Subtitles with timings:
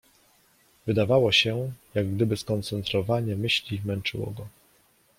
[0.87, 4.47] Wydawało się, jak gdyby skoncentrowanie myśli męczyło go.